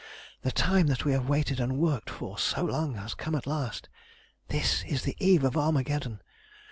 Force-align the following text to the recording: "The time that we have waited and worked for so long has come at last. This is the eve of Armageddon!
"The 0.41 0.49
time 0.51 0.87
that 0.87 1.05
we 1.05 1.11
have 1.11 1.29
waited 1.29 1.59
and 1.59 1.77
worked 1.77 2.09
for 2.09 2.35
so 2.39 2.63
long 2.65 2.95
has 2.95 3.13
come 3.13 3.35
at 3.35 3.45
last. 3.45 3.87
This 4.47 4.83
is 4.85 5.03
the 5.03 5.15
eve 5.19 5.43
of 5.43 5.55
Armageddon! 5.55 6.23